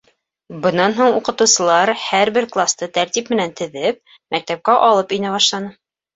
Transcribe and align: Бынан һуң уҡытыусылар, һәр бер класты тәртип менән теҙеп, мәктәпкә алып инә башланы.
Бынан 0.61 0.95
һуң 0.99 1.17
уҡытыусылар, 1.17 1.91
һәр 2.05 2.31
бер 2.39 2.47
класты 2.57 2.89
тәртип 2.97 3.31
менән 3.35 3.55
теҙеп, 3.61 4.01
мәктәпкә 4.39 4.81
алып 4.89 5.17
инә 5.21 5.37
башланы. 5.39 5.73